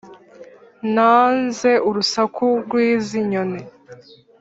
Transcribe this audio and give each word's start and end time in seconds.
Nanze 0.93 1.71
urusaku 1.89 2.45
rwizi 2.63 3.17
nyoni 3.29 3.61